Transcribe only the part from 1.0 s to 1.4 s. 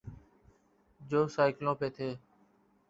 جو